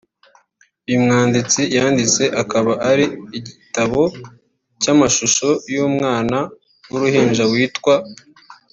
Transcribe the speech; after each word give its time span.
uyu 0.87 0.99
mwanditsi 1.05 1.61
yanditse 1.75 2.23
akaba 2.41 2.71
ari 2.89 3.05
igitabo 3.37 4.01
cy’amashusho 4.81 5.49
y’umwana 5.73 6.37
w’uruhinja 6.89 7.43
witwa 7.53 7.95